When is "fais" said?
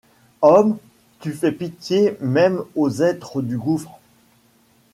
1.31-1.51